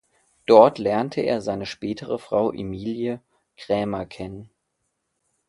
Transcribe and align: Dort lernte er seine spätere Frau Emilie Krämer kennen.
Dort 0.47 0.79
lernte 0.79 1.21
er 1.21 1.41
seine 1.43 1.67
spätere 1.67 2.17
Frau 2.17 2.51
Emilie 2.51 3.21
Krämer 3.55 4.07
kennen. 4.07 4.49